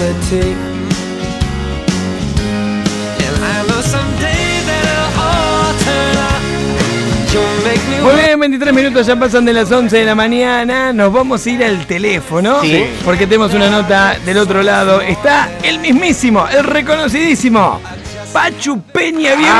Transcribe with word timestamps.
reality. 0.00 0.54
And 3.26 3.36
I 3.44 3.66
know 3.68 3.80
someday 3.82 4.62
that 4.66 4.82
it'll 4.88 5.12
all 5.20 5.72
turn 5.84 6.16
out. 6.16 6.40
You'll 7.32 7.64
make 7.64 7.82
me 7.88 8.00
Muy 8.02 8.14
bien, 8.22 8.40
23 8.40 8.74
minutos 8.74 9.06
ya 9.06 9.16
pasan 9.16 9.44
de 9.44 9.52
las 9.52 9.70
11 9.70 9.96
de 9.96 10.04
la 10.04 10.14
mañana. 10.14 10.92
Nos 10.92 11.12
vamos 11.12 11.46
a 11.46 11.50
ir 11.50 11.64
al 11.64 11.86
teléfono. 11.86 12.60
Sí. 12.62 12.86
Porque 13.04 13.26
tenemos 13.26 13.52
una 13.54 13.68
nota 13.68 14.16
del 14.24 14.38
otro 14.38 14.62
lado. 14.62 15.00
Está 15.00 15.50
el 15.62 15.78
mismísimo, 15.78 16.46
el 16.48 16.64
reconocidísimo. 16.64 17.80
Pachu 18.32 18.80
Peña, 18.92 19.34
bienvenido. 19.34 19.50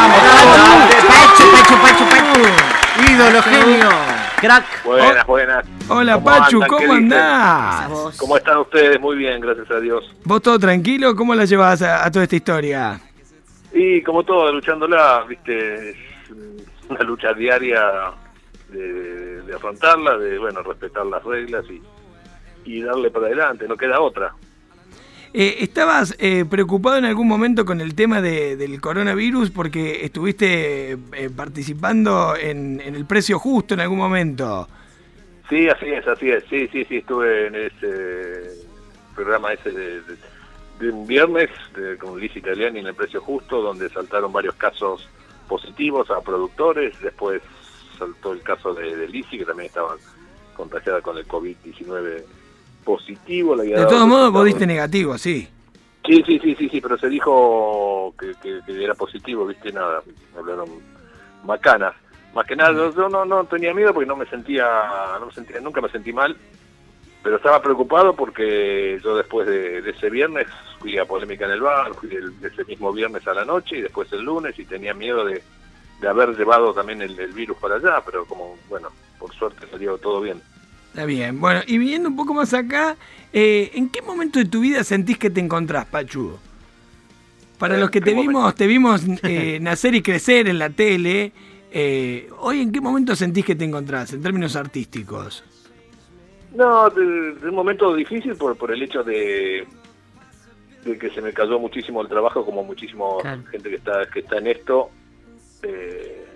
Pachu, 1.09 1.45
Pachu, 1.53 1.75
Pachu, 1.83 2.05
Pachu. 2.05 3.13
Ídolo, 3.13 3.43
genio. 3.43 4.10
Crack. 4.41 4.85
Buenas, 4.85 5.27
buenas. 5.27 5.67
Hola 5.89 6.15
¿Cómo 6.15 6.25
Pachu, 6.25 6.61
¿cómo 6.69 6.93
andás? 6.93 8.17
¿Cómo 8.17 8.37
están 8.37 8.59
ustedes? 8.59 8.99
Muy 9.01 9.17
bien, 9.17 9.41
gracias 9.41 9.71
a 9.71 9.81
Dios. 9.81 10.15
¿Vos 10.25 10.41
todo 10.41 10.59
tranquilo? 10.59 11.15
¿Cómo 11.15 11.35
la 11.35 11.45
llevas 11.45 11.83
a, 11.83 12.05
a 12.05 12.11
toda 12.11 12.25
esta 12.25 12.37
historia? 12.37 13.01
Y 13.73 14.03
como 14.03 14.23
todo, 14.25 14.51
luchándola, 14.53 15.25
viste, 15.29 15.91
es 15.91 15.97
una 16.89 17.01
lucha 17.03 17.33
diaria 17.35 17.83
de, 18.69 19.43
de 19.43 19.55
afrontarla, 19.55 20.17
de, 20.17 20.39
bueno, 20.39 20.63
respetar 20.63 21.05
las 21.07 21.23
reglas 21.23 21.65
y, 21.69 21.83
y 22.65 22.83
darle 22.83 23.11
para 23.11 23.27
adelante, 23.27 23.69
no 23.69 23.77
queda 23.77 24.01
otra. 24.01 24.33
Eh, 25.33 25.59
¿Estabas 25.61 26.17
eh, 26.19 26.45
preocupado 26.49 26.97
en 26.97 27.05
algún 27.05 27.29
momento 27.29 27.65
con 27.65 27.81
el 27.81 27.95
tema 27.95 28.21
de- 28.21 28.57
del 28.57 28.81
coronavirus 28.81 29.51
porque 29.51 30.05
estuviste 30.05 30.93
eh, 30.93 31.31
participando 31.35 32.35
en, 32.37 32.81
en 32.81 32.97
el 32.97 33.05
precio 33.07 33.39
justo 33.39 33.75
en 33.75 33.81
algún 33.81 33.99
momento? 33.99 34.69
Sí, 35.49 35.69
así 35.69 35.87
es, 35.87 36.07
así 36.09 36.31
es. 36.31 36.43
Sí, 36.51 36.69
sí, 36.73 36.85
sí, 36.85 36.97
estuve 36.97 37.47
en 37.47 37.55
ese 37.55 38.67
programa 39.15 39.53
ese 39.53 39.71
de, 39.71 40.01
un 40.91 41.07
viernes 41.07 41.51
con 42.01 42.19
Liz 42.19 42.35
Italiani 42.35 42.81
en 42.81 42.87
el 42.87 42.95
precio 42.95 43.21
justo, 43.21 43.61
donde 43.61 43.89
saltaron 43.91 44.33
varios 44.33 44.55
casos 44.55 45.09
positivos 45.49 46.11
a 46.11 46.21
productores. 46.23 46.99
Después 47.03 47.43
saltó 47.99 48.33
el 48.33 48.41
caso 48.43 48.75
de, 48.75 48.97
de 48.97 49.07
Lizzy, 49.09 49.39
que 49.39 49.45
también 49.45 49.67
estaba 49.67 49.97
contagiada 50.57 51.03
con 51.03 51.19
el 51.19 51.29
COVID-19 51.29 52.25
positivo. 52.85 53.55
le 53.55 53.63
había 53.63 53.75
De 53.77 53.81
dado 53.83 53.95
todos 53.95 54.07
modos, 54.09 54.33
vos 54.33 54.45
diste 54.45 54.67
negativo, 54.67 55.17
sí. 55.19 55.49
Sí, 56.07 56.23
sí, 56.27 56.39
sí, 56.41 56.55
sí, 56.59 56.69
sí, 56.71 56.81
pero 56.81 56.97
se 56.99 57.09
dijo 57.09 58.15
que, 58.19 58.35
que- 58.43 58.61
que 58.65 58.85
era 58.85 58.95
positivo, 58.95 59.47
viste, 59.47 59.73
nada, 59.73 60.03
hablaron 60.37 60.69
macanas. 61.45 61.95
Más 62.35 62.47
que 62.47 62.57
nada, 62.57 62.73
yo 62.73 63.09
no, 63.09 63.25
no 63.25 63.45
tenía 63.45 63.75
miedo 63.75 63.93
porque 63.93 64.07
no 64.09 64.17
me 64.17 64.27
sentía, 64.27 64.67
no 65.19 65.27
me 65.27 65.33
sentía, 65.33 65.61
nunca 65.61 65.81
me 65.81 65.89
sentí 65.91 66.13
mal, 66.13 66.37
pero 67.23 67.37
estaba 67.37 67.61
preocupado 67.61 68.15
porque 68.15 68.99
yo 69.05 69.17
después 69.17 69.47
de, 69.47 69.83
de 69.83 69.91
ese 69.91 70.09
viernes 70.11 70.47
fui 70.79 70.97
a 70.97 71.05
polémica 71.05 71.45
en 71.45 71.51
el 71.53 71.61
bar, 71.61 71.93
fui 71.95 72.15
el- 72.15 72.33
ese 72.43 72.65
mismo 72.65 72.93
viernes 72.93 73.27
a 73.29 73.35
la 73.35 73.45
noche 73.45 73.77
y 73.79 73.83
después 73.83 74.11
el 74.13 74.23
lunes 74.23 74.59
y 74.59 74.65
tenía 74.65 74.95
miedo 74.95 75.25
de, 75.25 75.43
de 76.01 76.09
haber 76.09 76.31
llevado 76.37 76.73
también 76.73 77.03
el, 77.03 77.19
el 77.19 77.33
virus 77.33 77.59
para 77.59 77.75
allá, 77.77 78.01
pero 78.07 78.25
como, 78.25 78.57
bueno, 78.69 78.89
por 79.19 79.35
suerte 79.35 79.67
salió 79.71 79.99
todo 79.99 80.21
bien. 80.23 80.41
Está 80.91 81.05
bien. 81.05 81.41
Bueno, 81.41 81.61
y 81.67 81.79
viniendo 81.79 82.09
un 82.09 82.17
poco 82.17 82.35
más 82.35 82.53
acá, 82.53 82.97
eh, 83.33 83.71
¿en 83.75 83.89
qué 83.89 84.03
momento 84.03 84.39
de 84.39 84.45
tu 84.47 84.61
vida 84.61 84.83
sentís 84.85 85.19
que 85.19 85.31
te 85.31 85.41
encontrás, 85.41 85.87
Pachu? 85.87 86.37
Para 87.59 87.77
Eh, 87.77 87.81
los 87.81 87.91
que 87.91 88.01
¿qué 88.01 88.07
te 88.07 88.15
vimos, 88.15 88.55
te 88.55 88.67
vimos 88.67 89.03
eh, 89.23 89.59
nacer 89.61 89.95
y 89.95 90.03
crecer 90.03 90.49
en 90.49 90.59
la 90.59 90.71
tele, 90.71 91.33
eh, 91.71 92.29
hoy 92.39 92.61
en 92.63 92.73
qué 92.73 92.81
momento 92.81 93.15
sentís 93.15 93.45
que 93.45 93.55
te 93.55 93.65
encontrás, 93.65 94.13
en 94.13 94.23
términos 94.23 94.57
artísticos? 94.57 95.45
No, 96.55 96.91
de, 96.91 97.35
de 97.35 97.49
un 97.49 97.55
momento 97.55 97.95
difícil 97.95 98.35
por, 98.35 98.57
por 98.57 98.73
el 98.73 98.83
hecho 98.83 99.05
de, 99.05 99.65
de 100.85 100.99
que 100.99 101.11
se 101.11 101.21
me 101.21 101.33
cayó 101.33 101.61
muchísimo 101.61 102.03
el 102.03 102.09
trabajo, 102.09 102.45
como 102.45 102.65
muchísimo 102.65 103.19
Claro. 103.19 103.45
gente 103.53 103.71
que 103.71 103.77
está 103.77 104.07
que 104.13 104.21
está 104.21 104.39
en 104.39 104.49
esto. 104.49 104.91
Eh, 105.63 106.27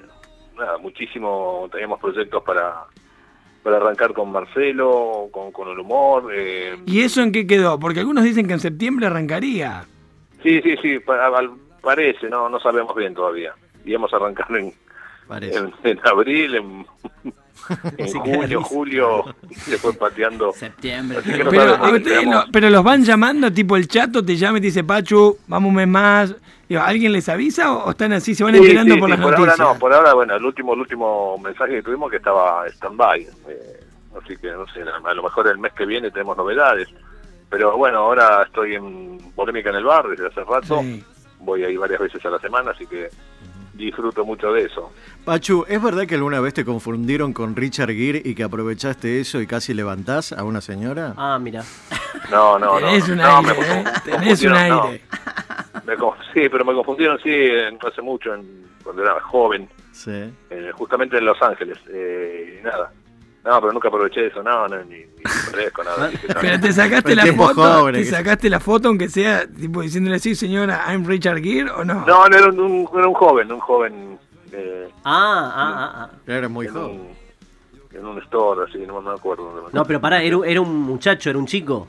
nada, 0.56 0.78
muchísimo, 0.78 1.68
teníamos 1.72 1.98
proyectos 1.98 2.44
para, 2.44 2.84
para 3.64 3.78
arrancar 3.78 4.12
con 4.12 4.30
Marcelo, 4.30 5.28
con, 5.32 5.50
con 5.50 5.68
el 5.70 5.78
humor. 5.80 6.30
eh, 6.32 6.76
¿Y 6.86 7.00
eso 7.00 7.22
en 7.22 7.32
qué 7.32 7.46
quedó? 7.46 7.80
Porque 7.80 7.98
algunos 8.00 8.22
dicen 8.22 8.46
que 8.46 8.52
en 8.52 8.60
septiembre 8.60 9.06
arrancaría. 9.06 9.84
Sí, 10.42 10.60
sí, 10.62 10.76
sí, 10.82 10.98
pa- 11.00 11.30
parece, 11.80 12.28
no, 12.28 12.48
no 12.48 12.60
sabemos 12.60 12.94
bien 12.94 13.14
todavía. 13.14 13.54
Íbamos 13.86 14.12
a 14.12 14.16
arrancar 14.16 14.46
en, 14.56 14.72
en, 15.56 15.72
en 15.82 16.00
abril, 16.04 16.54
en, 16.54 16.86
en 17.98 18.08
junio, 18.08 18.62
julio, 18.62 19.24
se 19.50 19.78
fue 19.78 19.92
pateando. 19.94 20.52
Septiembre. 20.52 21.18
No 21.24 21.50
Pero, 21.50 21.96
ustedes 21.96 22.72
los 22.72 22.84
van 22.84 23.04
llamando, 23.04 23.52
tipo 23.52 23.76
el 23.76 23.88
chato 23.88 24.24
te 24.24 24.36
llama 24.36 24.58
y 24.58 24.60
te 24.60 24.66
dice, 24.68 24.84
Pachu, 24.84 25.38
vamos 25.46 25.68
un 25.70 25.74
mes 25.76 25.88
más. 25.88 26.34
Digo, 26.68 26.80
¿Alguien 26.82 27.12
les 27.12 27.28
avisa 27.28 27.72
o, 27.72 27.90
están 27.90 28.12
así, 28.14 28.34
se 28.34 28.42
van 28.44 28.54
Sí, 28.54 28.60
enterando 28.60 28.94
sí, 28.94 29.00
por 29.00 29.08
sí, 29.10 29.16
las 29.16 29.20
por 29.22 29.30
noticias? 29.32 29.60
ahora 29.60 29.72
no, 29.74 29.78
por 29.78 29.94
ahora, 29.94 30.14
bueno, 30.14 30.34
el 30.34 30.44
último, 30.44 30.74
el 30.74 30.80
último 30.80 31.38
mensaje 31.38 31.72
que 31.74 31.82
tuvimos 31.82 32.10
que 32.10 32.16
estaba 32.16 32.66
stand-by. 32.68 33.20
eh, 33.48 33.80
así 34.22 34.36
que, 34.36 34.50
no 34.52 34.66
sé, 34.68 34.80
a 34.82 35.14
lo 35.14 35.22
mejor 35.22 35.48
el 35.48 35.58
mes 35.58 35.72
que 35.74 35.84
viene 35.86 36.10
tenemos 36.10 36.36
novedades. 36.36 36.88
Pero 37.50 37.76
bueno, 37.76 37.98
ahora 37.98 38.42
estoy 38.44 38.74
en 38.74 39.18
polémica 39.36 39.70
en 39.70 39.76
el 39.76 39.84
bar 39.84 40.08
desde 40.08 40.26
hace 40.26 40.42
rato. 40.42 40.80
Sí. 40.80 41.04
Voy 41.40 41.62
ahí 41.64 41.76
varias 41.76 42.00
veces 42.00 42.24
a 42.24 42.30
la 42.30 42.38
semana, 42.38 42.70
así 42.72 42.86
que 42.86 43.08
disfruto 43.74 44.24
mucho 44.24 44.52
de 44.52 44.62
eso. 44.62 44.92
Pachu, 45.24 45.64
¿es 45.68 45.82
verdad 45.82 46.06
que 46.06 46.14
alguna 46.14 46.40
vez 46.40 46.54
te 46.54 46.64
confundieron 46.64 47.32
con 47.32 47.56
Richard 47.56 47.90
Gere 47.92 48.20
y 48.24 48.34
que 48.34 48.42
aprovechaste 48.44 49.20
eso 49.20 49.40
y 49.40 49.46
casi 49.46 49.74
levantás 49.74 50.32
a 50.32 50.44
una 50.44 50.60
señora? 50.60 51.14
Ah, 51.16 51.38
mira. 51.40 51.62
No, 52.30 52.58
no, 52.58 52.78
no. 52.80 52.86
Tenés 52.86 53.08
un 53.08 53.16
no, 53.18 53.36
aire, 53.38 53.42
me 53.42 53.52
¿eh? 53.52 53.84
confu- 53.84 54.02
Tenés 54.04 54.42
un 54.42 54.50
no. 54.52 54.56
aire. 54.58 55.00
Me 55.86 55.94
sí, 56.34 56.48
pero 56.48 56.64
me 56.64 56.72
confundieron, 56.74 57.18
sí, 57.22 57.30
en- 57.30 57.78
hace 57.86 58.00
mucho, 58.02 58.34
en- 58.34 58.64
cuando 58.82 59.02
era 59.02 59.20
joven, 59.20 59.68
Sí. 59.92 60.10
eh, 60.50 60.70
justamente 60.74 61.16
en 61.18 61.24
Los 61.24 61.40
Ángeles. 61.42 61.78
Eh, 61.88 62.60
nada. 62.62 62.92
No, 63.44 63.60
pero 63.60 63.72
nunca 63.74 63.88
aproveché 63.88 64.28
eso, 64.28 64.42
no, 64.42 64.66
no, 64.68 64.82
ni, 64.84 64.96
ni 65.00 65.06
parezco 65.50 65.84
nada. 65.84 66.08
dije, 66.08 66.28
no. 66.28 66.40
Pero 66.40 66.60
te 66.60 66.72
sacaste 66.72 67.14
la 67.14 67.26
foto, 67.34 67.54
joven, 67.62 67.94
te 67.94 68.00
que- 68.02 68.06
sacaste 68.06 68.48
la 68.48 68.58
foto 68.60 68.88
aunque 68.88 69.08
sea 69.10 69.46
tipo 69.46 69.82
diciéndole 69.82 70.16
así, 70.16 70.34
señora, 70.34 70.84
I'm 70.88 71.04
Richard 71.06 71.42
Gere 71.42 71.70
o 71.70 71.84
no? 71.84 72.06
No, 72.06 72.26
no, 72.28 72.36
era 72.36 72.48
un, 72.48 72.58
un- 72.60 72.88
era 72.96 73.06
un 73.06 73.14
joven, 73.14 73.52
un 73.52 73.60
joven 73.60 74.18
eh, 74.52 74.88
Ah, 75.04 75.52
ah, 75.54 75.74
ah, 75.76 76.08
ah. 76.10 76.10
Era 76.26 76.48
muy 76.48 76.66
en, 76.68 76.72
joven. 76.72 77.00
un, 77.92 77.98
en 77.98 78.06
un 78.06 78.18
store, 78.22 78.62
así, 78.70 78.78
no 78.86 79.02
me 79.02 79.10
acuerdo. 79.10 79.68
No, 79.72 79.84
pero 79.84 80.00
pará, 80.00 80.22
era, 80.22 80.38
era 80.46 80.60
un 80.62 80.74
muchacho, 80.82 81.28
era 81.28 81.38
un 81.38 81.46
chico. 81.46 81.86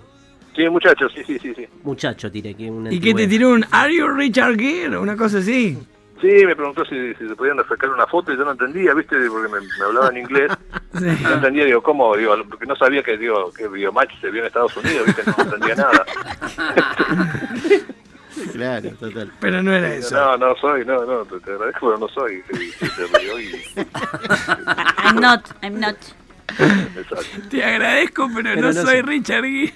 Sí, 0.58 0.68
muchachos, 0.70 1.12
sí, 1.16 1.22
sí, 1.26 1.38
sí, 1.40 1.54
sí. 1.56 1.68
Muchacho, 1.84 2.32
tiré 2.32 2.54
que 2.54 2.70
una 2.70 2.92
¿Y 2.92 3.00
que 3.00 3.14
te 3.14 3.28
tiró 3.28 3.50
un 3.50 3.66
Are 3.72 3.94
you 3.96 4.08
Richard 4.08 4.58
Gere? 4.58 4.98
Una 4.98 5.16
cosa 5.18 5.38
así. 5.40 5.78
Sí, 6.22 6.46
me 6.46 6.56
preguntó 6.56 6.86
si, 6.86 7.14
si 7.16 7.28
se 7.28 7.36
podían 7.36 7.58
sacar 7.68 7.90
una 7.90 8.08
foto 8.08 8.32
y 8.32 8.38
yo 8.38 8.46
no 8.46 8.52
entendía, 8.52 8.94
¿viste? 8.94 9.16
Porque 9.30 9.50
me, 9.50 9.60
me 9.60 9.86
hablaba 9.86 10.10
en 10.10 10.18
inglés. 10.18 10.52
Sí. 10.96 11.06
No 11.24 11.34
entendía, 11.34 11.66
digo, 11.66 11.84
¿cómo? 11.84 12.16
Digo, 12.16 12.38
porque 12.50 12.66
no 12.66 12.74
sabía 12.78 13.04
que, 13.04 13.18
digo, 13.18 13.52
que 13.52 13.68
Biomatch 13.68 14.18
se 14.22 14.32
vio 14.32 14.40
en 14.40 14.48
Estados 14.48 14.78
Unidos, 14.78 15.06
¿viste? 15.06 15.24
No 15.26 15.44
entendía 15.44 15.76
nada. 15.76 16.06
Claro, 18.52 18.90
total. 19.00 19.32
Pero 19.40 19.64
no 19.64 19.74
era 19.74 19.94
eso. 19.94 20.16
No, 20.16 20.38
no 20.38 20.56
soy, 20.58 20.86
no, 20.86 21.06
no, 21.06 21.26
te, 21.26 21.40
te 21.40 21.52
agradezco, 21.52 21.88
pero 21.88 21.98
no 21.98 22.08
soy. 22.10 22.44
Se 22.80 23.08
rió 23.20 23.40
y... 23.40 23.52
I'm 25.04 25.20
not, 25.20 25.42
I'm 25.62 25.80
not. 25.80 25.98
Exacto. 26.60 27.50
Te 27.50 27.64
agradezco, 27.64 28.30
pero, 28.36 28.50
Pero 28.54 28.62
no, 28.62 28.74
no 28.74 28.82
soy 28.82 28.98
sé. 28.98 29.02
Richard 29.04 29.44
Gere. 29.44 29.74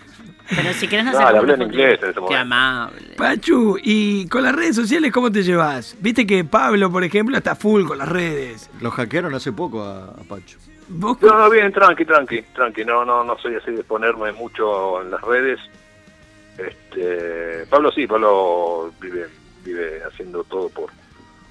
Pero 0.50 0.74
si 0.74 0.88
querés 0.88 1.06
no 1.06 1.12
No, 1.14 1.32
le 1.32 1.38
hablé 1.38 1.54
en 1.54 1.62
inglés 1.62 2.00
en 2.02 2.10
ese 2.10 2.20
Qué 2.28 2.36
amable. 2.36 3.02
Pachu, 3.18 3.78
y 3.84 4.28
con 4.28 4.44
las 4.44 4.56
redes 4.56 4.76
sociales, 4.76 5.12
¿cómo 5.12 5.32
te 5.32 5.44
llevas? 5.44 5.96
Viste 6.00 6.26
que 6.26 6.44
Pablo, 6.44 6.92
por 6.92 7.04
ejemplo, 7.04 7.38
está 7.38 7.56
full 7.56 7.86
con 7.86 7.98
las 8.00 8.10
redes. 8.10 8.70
Lo 8.82 8.90
hackearon 8.92 9.34
hace 9.36 9.52
poco 9.52 9.84
a, 9.84 10.06
a 10.06 10.24
Pachu. 10.28 10.58
¿Vos 10.92 11.22
No, 11.22 11.38
no, 11.38 11.50
bien, 11.52 11.72
tranqui, 11.72 12.04
tranqui, 12.04 12.42
tranqui. 12.56 12.84
No, 12.84 13.06
no, 13.06 13.24
no 13.24 13.38
soy 13.38 13.56
así 13.56 13.72
de 13.72 13.84
ponerme 13.84 14.32
mucho 14.32 15.02
en 15.04 15.12
las 15.12 15.22
redes. 15.22 15.60
Este, 16.58 17.66
Pablo 17.70 17.92
sí, 17.92 18.06
Pablo 18.08 18.92
vive, 19.00 19.28
vive 19.64 20.02
haciendo 20.04 20.44
todo 20.44 20.70
por, 20.70 20.90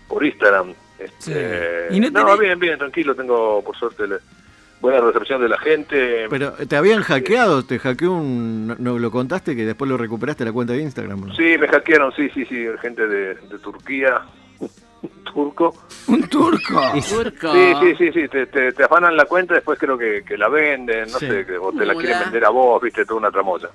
por 0.08 0.24
Instagram. 0.24 0.74
Este, 0.98 1.88
Sí. 1.90 1.96
¿Y 1.96 2.00
no 2.00 2.10
no, 2.10 2.26
tenés- 2.34 2.40
bien, 2.40 2.58
bien, 2.58 2.78
tranquilo. 2.78 3.14
Tengo 3.14 3.62
por 3.64 3.76
suerte 3.76 4.04
buena 4.80 5.00
recepción 5.00 5.40
de 5.42 5.48
la 5.48 5.58
gente. 5.58 6.26
Pero 6.30 6.52
te 6.52 6.76
habían 6.76 7.02
hackeado, 7.02 7.64
te 7.64 7.78
hackeó 7.78 8.12
un... 8.12 8.66
No, 8.68 8.76
no 8.78 8.98
lo 8.98 9.10
contaste 9.10 9.54
que 9.56 9.64
después 9.64 9.88
lo 9.90 9.96
recuperaste 9.96 10.44
la 10.44 10.52
cuenta 10.52 10.72
de 10.74 10.82
Instagram. 10.82 11.26
¿no? 11.26 11.34
Sí, 11.34 11.56
me 11.58 11.66
hackearon, 11.68 12.12
sí, 12.14 12.28
sí, 12.30 12.44
sí, 12.46 12.64
gente 12.80 13.06
de, 13.06 13.34
de 13.34 13.58
Turquía, 13.58 14.22
turco. 15.32 15.74
un 16.08 16.22
turco? 16.28 16.80
Turco. 17.08 17.52
Sí, 17.52 17.72
sí, 17.80 17.94
sí, 17.98 18.12
sí, 18.12 18.28
te, 18.28 18.46
te, 18.46 18.72
te 18.72 18.84
afanan 18.84 19.16
la 19.16 19.24
cuenta, 19.26 19.54
después 19.54 19.78
creo 19.78 19.96
que, 19.98 20.22
que 20.24 20.36
la 20.36 20.48
venden, 20.48 21.10
no 21.10 21.18
Sí. 21.18 21.26
sé, 21.26 21.58
o 21.58 21.72
te 21.72 21.84
la 21.86 21.94
quieren 21.94 22.18
vender 22.20 22.44
a 22.44 22.50
vos, 22.50 22.80
viste, 22.82 23.04
toda 23.04 23.18
una 23.20 23.30
tramoya. 23.30 23.68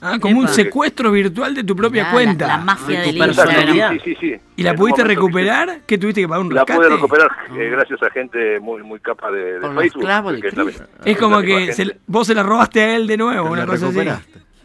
Ah, 0.00 0.16
como 0.20 0.38
un 0.40 0.46
secuestro 0.48 1.10
virtual 1.10 1.54
de 1.56 1.64
tu 1.64 1.74
propia 1.74 2.08
Ah, 2.08 2.12
cuenta. 2.12 2.46
La, 2.46 2.56
la 2.58 2.64
mafia 2.64 3.00
De 3.00 3.12
tu 3.12 3.18
personalidad. 3.18 3.92
Instagram. 3.92 3.98
Sí, 4.04 4.14
sí, 4.14 4.16
sí. 4.20 4.40
¿Y 4.56 4.62
la 4.62 4.70
En 4.70 4.76
pudiste 4.76 5.02
momento 5.02 5.20
recuperar? 5.20 5.80
¿Qué 5.86 5.98
tuviste 5.98 6.20
que 6.20 6.28
pagar 6.28 6.44
un 6.44 6.54
La 6.54 6.60
rescate? 6.60 6.78
pude 6.78 6.88
recuperar 6.90 7.30
eh, 7.56 7.68
gracias 7.70 8.02
a 8.02 8.10
gente 8.10 8.60
muy 8.60 8.82
muy 8.84 9.00
capa 9.00 9.30
de, 9.32 9.58
Facebook. 9.76 10.02
clavos 10.04 10.32
de 10.34 10.40
que 10.40 10.48
es 10.48 10.56
la- 10.56 11.16
como 11.18 11.40
la 11.40 11.46
que 11.46 11.72
se- 11.72 11.98
vos 12.06 12.26
se 12.26 12.34
la 12.34 12.42
robaste 12.44 12.80
a 12.80 12.96
él 12.96 13.06
de 13.08 13.16
nuevo, 13.16 13.48
una 13.50 13.62
la 13.62 13.66
cosa 13.66 13.88
así. 13.88 13.98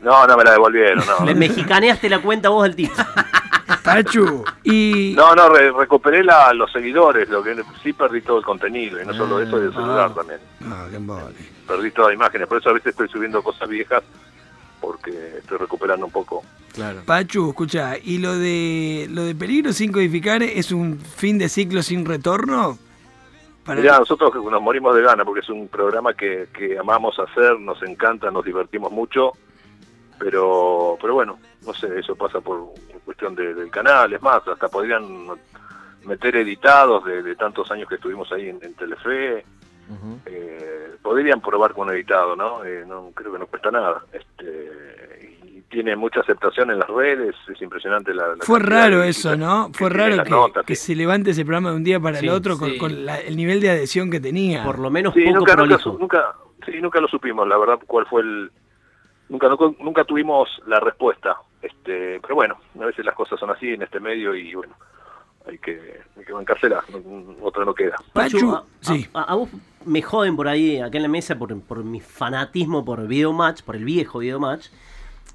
No, 0.01 0.27
no 0.27 0.38
me 0.38 0.44
la 0.44 0.51
devolvieron, 0.51 1.03
no. 1.19 1.25
Le 1.25 1.33
mexicaneaste 1.33 2.09
la 2.09 2.19
cuenta 2.19 2.50
vos 2.50 2.63
del 2.63 2.75
tipo. 2.75 2.94
Pachu, 3.83 4.44
y... 4.63 5.13
No, 5.15 5.33
no, 5.35 5.50
re- 5.50 5.71
recuperé 5.71 6.24
la, 6.24 6.53
los 6.53 6.71
seguidores, 6.71 7.27
lo 7.30 7.44
que 7.44 7.56
sí 7.81 7.91
perdí 7.94 8.21
todo 8.21 8.38
el 8.39 8.44
contenido, 8.45 9.01
y 9.01 9.06
no 9.06 9.13
solo 9.13 9.41
eso, 9.41 9.62
y 9.62 9.65
el 9.68 9.71
celular 9.74 10.12
Ah. 10.12 10.15
también. 10.15 10.39
No, 10.59 10.75
qué. 10.89 11.33
Perdí 11.68 11.91
todas 11.91 12.09
las 12.12 12.15
imágenes, 12.15 12.47
por 12.47 12.59
eso 12.59 12.69
a 12.69 12.74
veces 12.74 12.88
estoy 12.91 13.09
subiendo 13.09 13.41
cosas 13.41 13.68
viejas, 13.68 14.03
porque 14.83 15.38
estoy 15.38 15.57
recuperando 15.57 16.06
un 16.06 16.12
poco. 16.12 16.44
Claro. 16.74 17.01
Pachu, 17.06 17.50
escucha, 17.50 17.97
¿y 17.97 18.18
lo 18.18 18.38
de 18.38 19.07
lo 19.09 19.24
de 19.24 19.33
peligro 19.33 19.71
sin 19.71 19.91
codificar 19.94 20.44
es 20.44 20.71
un 20.74 21.00
fin 21.00 21.38
de 21.38 21.47
ciclo 21.47 21.81
sin 21.81 22.06
retorno? 22.06 22.77
Para- 23.65 23.80
Mirá, 23.80 24.00
nosotros 24.00 24.33
nos 24.35 24.62
morimos 24.62 24.94
de 24.94 25.01
gana, 25.01 25.24
porque 25.24 25.39
es 25.39 25.50
un 25.50 25.69
programa 25.69 26.13
que, 26.13 26.50
que 26.53 26.77
amamos 26.77 27.18
hacer, 27.18 27.57
nos 27.59 27.81
encanta, 27.83 28.30
nos 28.30 28.44
divertimos 28.44 28.91
mucho, 28.91 29.31
pero 30.19 30.97
pero 31.01 31.13
bueno, 31.13 31.39
no 31.65 31.74
sé, 31.74 31.88
eso 32.00 32.15
pasa 32.15 32.41
por 32.41 32.74
cuestión 33.06 33.35
de- 33.35 33.53
del 33.53 33.69
canal, 33.69 34.12
es 34.12 34.21
más, 34.21 34.45
hasta 34.47 34.68
podrían 34.68 35.27
meter 36.06 36.35
editados 36.35 37.06
de, 37.06 37.21
de 37.24 37.35
tantos 37.35 37.71
años 37.71 37.88
que 37.88 37.95
estuvimos 37.95 38.30
ahí 38.33 38.50
en, 38.50 38.59
en 38.62 38.74
Telefe, 38.74 39.45
Eh, 40.25 40.95
podrían 41.01 41.42
probar 41.42 41.74
con 41.74 41.90
editado, 41.90 42.36
¿no? 42.36 42.63
Eh, 42.66 42.84
no 42.88 43.12
creo 43.13 43.34
que 43.34 43.40
no 43.40 43.48
cuesta 43.48 43.72
nada. 43.72 44.04
Este, 44.13 45.38
y 45.48 45.62
tiene 45.69 45.95
mucha 45.95 46.22
aceptación 46.22 46.72
en 46.72 46.80
las 46.80 46.88
redes, 46.90 47.36
es 47.54 47.62
impresionante 47.62 48.13
la, 48.13 48.30
la 48.30 48.38
Fue 48.42 48.60
raro 48.60 49.04
eso, 49.04 49.36
¿no? 49.36 49.72
que 49.72 49.78
Fue 49.80 49.90
raro 49.90 50.24
que, 50.24 50.30
notas, 50.30 50.66
que 50.66 50.75
sí. 50.75 50.88
se 50.88 50.95
levante 50.95 51.31
ese 51.31 51.44
programa 51.45 51.72
de 51.72 51.75
un 51.78 51.84
día 51.84 52.00
para 52.00 52.18
Sí, 52.19 52.25
el 52.25 52.31
otro 52.31 52.57
con, 52.57 52.69
sí. 52.72 52.78
con 52.78 53.06
la- 53.06 53.19
el 53.19 53.36
nivel 53.36 53.60
de 53.62 53.69
adhesión 53.72 54.10
que 54.10 54.19
tenía. 54.19 54.63
Por 54.63 54.80
lo 54.80 54.90
menos 54.90 55.13
Sí, 55.13 55.22
poco 55.25 55.40
nunca, 55.40 55.56
nunca, 55.56 55.78
prolijo. 55.78 55.98
nunca, 56.00 56.34
sí, 56.66 56.80
nunca 56.81 57.00
lo 57.01 57.07
supimos, 57.07 57.48
la 57.48 57.57
verdad, 57.57 57.80
cuál 57.86 58.06
fue 58.07 58.22
el... 58.22 58.51
Nunca, 59.30 59.48
nunca, 59.50 59.66
nunca 59.81 60.04
tuvimos 60.04 60.48
la 60.68 60.80
respuesta, 60.80 61.38
este, 61.62 62.19
pero 62.22 62.36
bueno, 62.36 62.57
a 62.80 62.86
veces 62.86 63.04
las 63.06 63.16
cosas 63.16 63.40
son 63.40 63.50
así 63.50 63.69
en 63.74 63.81
este 63.81 64.00
medio 64.00 64.36
y 64.36 64.54
bueno, 64.54 64.75
hay 65.48 65.57
que, 65.57 66.01
hay 66.18 66.24
que 66.25 66.34
otra 67.42 67.66
no 67.66 67.74
queda. 67.74 67.95
Pachu, 68.13 68.51
a, 68.54 68.57
a- 68.60 68.63
sí. 68.81 69.07
a- 69.13 69.24
a 69.24 69.36
vos 69.36 69.50
me 69.85 70.01
joden 70.01 70.35
por 70.35 70.47
ahí, 70.47 70.80
acá 70.80 70.97
en 70.97 71.03
la 71.03 71.09
mesa, 71.09 71.38
por, 71.38 71.59
por 71.62 71.83
mi 71.83 72.00
fanatismo 72.00 72.83
por 72.83 73.07
Videomatch, 73.07 73.62
por 73.63 73.75
el 73.75 73.85
viejo 73.85 74.19
Videomatch. 74.19 74.68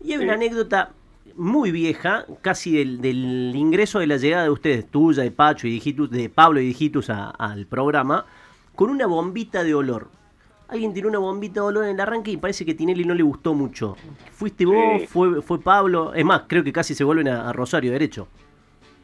Y 0.02 0.12
hay 0.12 0.18
una 0.18 0.34
anécdota 0.34 0.90
muy 1.36 1.70
vieja, 1.70 2.26
casi 2.42 2.76
del, 2.76 3.00
del 3.00 3.52
ingreso 3.54 4.00
de 4.00 4.06
la 4.06 4.16
llegada 4.16 4.44
de 4.44 4.50
ustedes, 4.50 4.90
tuya, 4.90 5.22
de 5.22 5.30
Pacho 5.30 5.66
y 5.66 5.70
Digitus, 5.70 6.10
de 6.10 6.28
Pablo 6.28 6.60
y 6.60 6.66
Digitus 6.66 7.10
al 7.10 7.66
programa, 7.66 8.26
con 8.74 8.90
una 8.90 9.06
bombita 9.06 9.62
de 9.62 9.74
olor. 9.74 10.08
Alguien 10.68 10.92
tiró 10.92 11.08
una 11.08 11.18
bombita 11.18 11.60
de 11.60 11.66
olor 11.66 11.84
en 11.84 11.90
el 11.90 12.00
arranque 12.00 12.30
y 12.30 12.36
parece 12.36 12.64
que 12.64 12.72
a 12.72 12.76
Tinelli 12.76 13.04
no 13.04 13.14
le 13.14 13.22
gustó 13.22 13.54
mucho. 13.54 13.96
¿Fuiste 14.32 14.66
vos? 14.66 15.00
Sí. 15.00 15.06
Fue, 15.06 15.40
¿Fue 15.40 15.60
Pablo? 15.60 16.12
Es 16.12 16.24
más, 16.24 16.42
creo 16.46 16.62
que 16.62 16.72
casi 16.72 16.94
se 16.94 17.04
vuelven 17.04 17.28
a, 17.28 17.48
a 17.48 17.52
Rosario 17.52 17.90
derecho. 17.90 18.28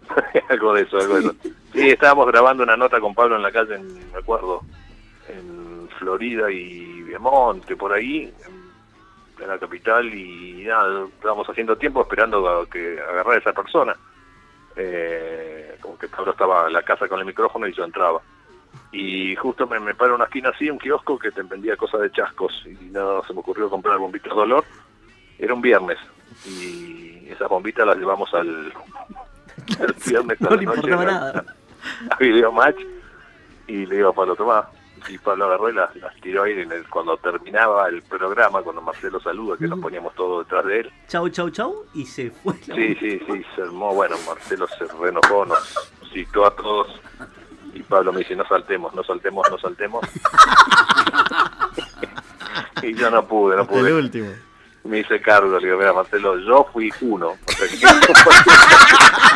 algo 0.49 0.75
de 0.75 0.83
eso, 0.83 0.99
algo 0.99 1.15
de 1.15 1.21
eso. 1.21 1.35
Sí, 1.73 1.89
estábamos 1.89 2.27
grabando 2.27 2.63
una 2.63 2.77
nota 2.77 3.01
con 3.01 3.15
Pablo 3.15 3.37
en 3.37 3.43
la 3.43 3.51
calle, 3.51 3.79
me 3.79 4.19
acuerdo, 4.19 4.61
en 5.29 5.89
Florida 5.99 6.51
y 6.51 7.03
Viamonte, 7.03 7.77
por 7.77 7.93
ahí, 7.93 8.33
en, 9.41 9.49
la 9.49 9.59
capital, 9.59 10.13
y 10.15 10.65
nada, 10.67 11.07
estábamos 11.07 11.49
haciendo 11.49 11.77
tiempo 11.77 12.01
esperando 12.03 12.49
a 12.49 12.67
que 12.67 12.99
agarrara 13.01 13.37
a 13.37 13.41
esa 13.41 13.53
persona. 13.53 13.95
Eh, 14.77 15.77
como 15.81 15.99
que 15.99 16.09
Pablo 16.09 16.33
estaba 16.33 16.67
en 16.67 16.73
la 16.73 16.83
casa 16.83 17.09
con 17.09 17.21
el 17.21 17.27
micrófono 17.27 17.67
y 17.67 17.73
yo 17.75 17.85
entraba. 17.85 18.21
Y 18.91 19.35
justo 19.37 19.67
me, 19.67 19.79
me 19.81 19.95
paro 19.95 20.11
en 20.11 20.17
una 20.17 20.25
esquina 20.25 20.49
así, 20.51 20.69
un 20.71 20.79
kiosco 20.79 21.19
que 21.19 21.31
te 21.31 21.43
vendía 21.43 21.77
cosas 21.77 22.01
de 22.03 22.11
chascos, 22.13 22.65
y 22.67 22.87
nada, 22.91 23.21
se 23.27 23.33
me 23.33 23.41
ocurrió 23.41 23.69
comprar 23.71 23.99
bombitas 23.99 24.35
de 24.35 24.41
olor. 24.41 24.65
Era 25.39 25.53
un 25.55 25.61
viernes, 25.61 25.99
y 26.47 27.27
esas 27.29 27.49
bombitas 27.49 27.87
las 27.87 27.97
llevamos 27.99 28.33
al, 28.35 28.73
al 29.81 29.95
viernes 30.07 30.41
a 30.43 30.45
No 30.51 30.57
la 30.57 30.63
noche 30.63 30.93
a- 30.93 30.97
nada. 30.97 31.45
a 32.11 32.17
Video 32.17 32.53
Match 32.53 32.81
y 33.67 33.87
le 33.87 33.97
digo 33.97 34.11
a 34.11 34.13
Pablo 34.15 34.37
Tomás 34.37 34.67
y 35.09 35.19
Pablo 35.19 35.45
agarró 35.47 35.71
y 35.71 35.75
las, 35.75 35.95
las 35.97 36.15
tiró 36.21 36.43
ahí 36.45 36.53
en 36.53 36.71
el- 36.73 36.89
cuando 36.89 37.17
terminaba 37.19 37.89
el 37.89 38.03
programa, 38.03 38.63
cuando 38.63 38.81
Marcelo 38.83 39.21
saluda, 39.21 39.57
que 39.59 39.67
nos 39.69 39.79
poníamos 39.81 40.15
todos 40.15 40.45
detrás 40.47 40.65
de 40.67 40.81
él. 40.81 40.93
Chau, 41.09 41.29
chau, 41.29 41.51
chau. 41.51 41.85
Y 41.95 42.07
se 42.07 42.31
fue. 42.31 42.55
la 42.67 42.75
Sí, 42.75 42.95
sí, 43.01 43.21
sí, 43.27 43.45
se 43.55 43.63
armó, 43.63 43.95
bueno, 43.95 44.17
Marcelo 44.27 44.67
se 44.69 44.85
renojó, 45.01 45.45
nos 45.47 45.93
citó 46.13 46.47
a 46.47 46.55
todos 46.57 47.01
y 47.75 47.83
Pablo 47.83 48.13
me 48.13 48.21
dice, 48.21 48.35
no 48.37 48.47
saltemos, 48.47 48.95
no 48.95 49.03
saltemos, 49.05 49.51
no 49.51 49.59
saltemos. 49.59 50.05
y 52.83 52.95
yo 52.95 53.11
no 53.11 53.27
pude, 53.27 53.57
no 53.57 53.63
Hasta 53.63 53.75
el 53.75 53.81
pude. 53.81 53.95
último. 53.95 54.31
Me 54.85 54.99
hice 54.99 55.19
cargo, 55.21 55.59
le 55.59 55.67
digo, 55.67 55.79
mira 55.79 55.93
Marcelo, 55.95 56.39
yo 56.39 56.69
fui 56.73 56.93
uno. 57.01 57.29
O 57.31 57.37
sea 57.53 57.69
que- 57.69 57.77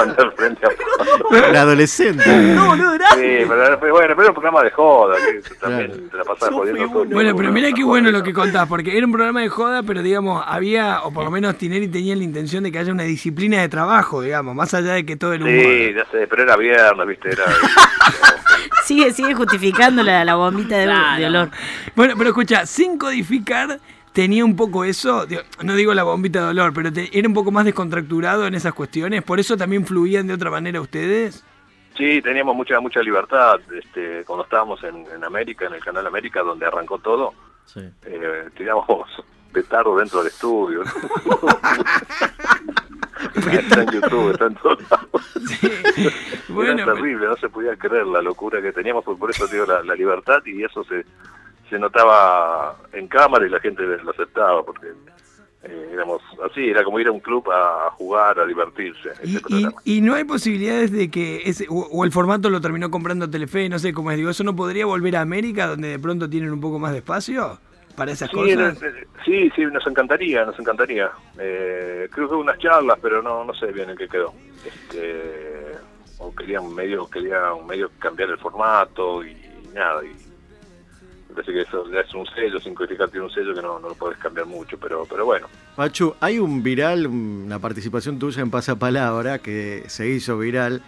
Lo 0.00 0.06
mandé 0.06 0.22
al 0.22 0.32
frente 0.32 0.66
a 0.66 0.68
Pablo. 1.20 1.46
El 1.48 1.56
adolescente. 1.56 2.24
No, 2.54 2.76
no, 2.76 2.94
era. 2.94 3.08
Sí, 3.10 3.20
pero, 3.20 3.46
bueno, 3.46 3.78
pero 3.80 4.20
era 4.22 4.28
un 4.28 4.34
programa 4.34 4.62
de 4.62 4.70
joda, 4.70 5.16
que 5.16 5.54
también 5.56 5.90
Claro. 5.90 6.08
te 6.10 6.16
la 6.16 6.24
pasaba 6.24 6.50
Yo 6.50 6.56
jodiendo 6.58 6.80
fui 6.82 6.88
todo 6.92 7.02
el 7.02 7.06
uno. 7.08 7.14
Bueno, 7.16 7.36
pero 7.36 7.52
mira 7.52 7.68
una 7.68 7.76
qué 7.76 7.84
bueno 7.84 8.10
lo 8.10 8.22
que 8.22 8.32
contás, 8.32 8.68
porque 8.68 8.96
era 8.96 9.06
un 9.06 9.12
programa 9.12 9.40
de 9.40 9.48
joda, 9.48 9.82
pero 9.82 10.02
digamos, 10.02 10.42
había, 10.46 11.00
o 11.02 11.12
por 11.12 11.24
lo 11.24 11.30
menos 11.30 11.56
Tinelli 11.56 11.88
tenía 11.88 12.14
la 12.16 12.24
intención 12.24 12.62
de 12.64 12.72
que 12.72 12.78
haya 12.78 12.92
una 12.92 13.02
disciplina 13.04 13.60
de 13.60 13.68
trabajo, 13.68 14.22
digamos, 14.22 14.54
más 14.54 14.72
allá 14.74 14.92
de 14.94 15.04
que 15.06 15.16
todo 15.16 15.32
el 15.34 15.42
humor. 15.42 15.54
Sí, 15.64 15.92
ya 15.94 16.04
sé, 16.10 16.26
pero 16.26 16.42
era 16.42 16.56
viernes, 16.56 17.06
viste, 17.06 17.30
era... 17.30 17.44
Sigue, 18.84 19.12
sigue 19.12 19.34
justificando 19.34 20.02
la, 20.02 20.24
la 20.24 20.34
bombita 20.34 20.76
de, 20.76 20.84
Claro. 20.84 21.20
de 21.20 21.26
olor. 21.26 21.50
Bueno, 21.94 22.14
pero 22.16 22.30
escucha, 22.30 22.66
sin 22.66 22.98
codificar 22.98 23.78
tenía 24.12 24.44
un 24.44 24.56
poco 24.56 24.84
eso, 24.84 25.26
no 25.62 25.74
digo 25.74 25.94
la 25.94 26.02
bombita 26.02 26.40
de 26.40 26.46
dolor, 26.46 26.72
pero 26.74 26.92
te- 26.92 27.16
era 27.16 27.28
un 27.28 27.34
poco 27.34 27.50
más 27.50 27.64
descontracturado 27.64 28.46
en 28.46 28.54
esas 28.54 28.74
cuestiones, 28.74 29.22
por 29.22 29.38
eso 29.40 29.56
también 29.56 29.86
fluían 29.86 30.26
de 30.26 30.34
otra 30.34 30.50
manera 30.50 30.80
ustedes. 30.80 31.44
Sí, 31.96 32.22
teníamos 32.22 32.54
mucha 32.56 32.80
mucha 32.80 33.00
libertad 33.02 33.60
este, 33.76 34.24
cuando 34.24 34.44
estábamos 34.44 34.82
en, 34.84 35.04
en 35.14 35.22
América, 35.24 35.66
en 35.66 35.74
el 35.74 35.84
canal 35.84 36.06
América, 36.06 36.40
donde 36.42 36.64
arrancó 36.66 36.98
todo. 36.98 37.34
Sí. 37.66 37.80
Eh, 38.06 38.48
tirábamos 38.56 39.08
petardo 39.52 39.96
dentro 39.98 40.20
del 40.20 40.28
estudio. 40.28 40.82
está 43.52 43.82
en 43.82 43.90
YouTube, 43.90 44.30
está 44.32 44.46
en 44.46 44.54
todos 44.56 44.78
lados. 44.90 45.08
Bueno, 46.48 46.82
Era 46.82 46.94
terrible, 46.94 47.26
no 47.26 47.36
se 47.36 47.48
podía 47.48 47.76
creer 47.76 48.06
la 48.06 48.22
locura 48.22 48.62
que 48.62 48.72
teníamos, 48.72 49.04
por, 49.04 49.18
por 49.18 49.30
eso 49.30 49.46
digo 49.46 49.66
la, 49.66 49.82
la 49.82 49.94
libertad 49.94 50.42
y 50.46 50.62
eso 50.64 50.82
se, 50.84 51.04
se 51.70 51.78
notaba 51.78 52.76
en 52.92 53.08
cámara 53.08 53.46
y 53.46 53.50
la 53.50 53.60
gente 53.60 53.82
lo 53.82 54.10
aceptaba, 54.10 54.62
porque 54.64 54.88
eh, 55.62 55.90
éramos 55.92 56.20
así, 56.50 56.68
era 56.68 56.82
como 56.84 56.98
ir 57.00 57.06
a 57.06 57.12
un 57.12 57.20
club 57.20 57.50
a, 57.50 57.90
jugar, 57.92 58.38
a 58.40 58.46
divertirse. 58.46 59.10
Y, 59.84 60.00
no 60.00 60.14
hay 60.14 60.24
posibilidades 60.24 60.90
de 60.92 61.10
que 61.10 61.42
ese, 61.44 61.66
o, 61.68 61.86
o 61.92 62.04
el 62.04 62.12
formato 62.12 62.50
lo 62.50 62.60
terminó 62.60 62.90
comprando 62.90 63.30
Telefe, 63.30 63.68
no 63.68 63.78
sé 63.78 63.92
cómo 63.92 64.10
es, 64.10 64.16
digo, 64.16 64.30
¿eso 64.30 64.44
no 64.44 64.56
podría 64.56 64.86
volver 64.86 65.16
a 65.16 65.20
América 65.20 65.66
donde 65.66 65.88
de 65.88 65.98
pronto 65.98 66.28
tienen 66.28 66.52
un 66.52 66.60
poco 66.60 66.78
más 66.78 66.92
de 66.92 66.98
espacio 66.98 67.58
para 67.96 68.12
esas 68.12 68.30
Sí, 68.30 68.36
cosas? 68.36 68.82
eh, 68.82 69.06
sí, 69.24 69.50
sí, 69.54 69.66
nos 69.66 69.86
encantaría, 69.86 70.44
nos 70.44 70.58
encantaría. 70.58 71.10
Eh, 71.38 72.08
creo 72.10 72.28
que 72.28 72.34
hubo 72.34 72.42
unas 72.42 72.58
charlas, 72.58 72.98
pero 73.02 73.22
no, 73.22 73.44
no 73.44 73.54
sé 73.54 73.66
bien 73.72 73.90
en 73.90 73.96
qué 73.96 74.08
quedó. 74.08 74.32
Este, 74.64 75.72
o 76.18 76.34
querían 76.34 76.74
medio, 76.74 77.08
querían 77.08 77.66
medio 77.66 77.90
cambiar 77.98 78.30
el 78.30 78.38
formato 78.38 79.24
y, 79.24 79.36
nada. 79.74 80.02
Y 80.04 80.29
parece 81.30 81.52
que 81.52 81.60
eso 81.62 81.84
es 81.92 82.14
un 82.14 82.26
sello, 82.26 82.58
tiene 82.60 83.24
un 83.24 83.30
sello 83.30 83.54
que 83.54 83.62
no, 83.62 83.78
no 83.78 83.88
lo 83.88 83.94
puedes 83.94 84.18
cambiar 84.18 84.46
mucho, 84.46 84.78
pero, 84.78 85.04
pero 85.08 85.24
bueno. 85.24 85.46
Pachu, 85.76 86.14
hay 86.20 86.38
un 86.38 86.62
viral, 86.62 87.06
una 87.06 87.58
participación 87.58 88.18
tuya 88.18 88.42
en 88.42 88.50
Pasapalabra 88.50 89.38
que 89.38 89.84
se 89.88 90.08
hizo 90.08 90.38
viral 90.38 90.82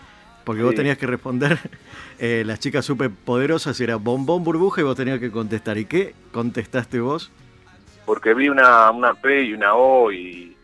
porque 0.44 0.62
vos 0.62 0.74
tenías 0.74 0.98
que 0.98 1.06
responder 1.06 1.58
eh, 2.18 2.42
las 2.44 2.60
chicas 2.60 2.84
superpoderosas 2.84 3.80
era 3.80 3.96
bombón 3.96 4.44
burbuja 4.44 4.80
y 4.80 4.84
vos 4.84 4.96
tenías 4.96 5.20
que 5.20 5.30
contestar. 5.30 5.78
¿Y 5.78 5.86
qué 5.86 6.14
contestaste 6.32 7.00
vos? 7.00 7.30
Porque 8.04 8.34
vi 8.34 8.48
una, 8.48 8.90
una 8.90 9.14
P 9.14 9.44
y 9.44 9.54
una 9.54 9.74
O 9.74 10.10
y, 10.10 10.56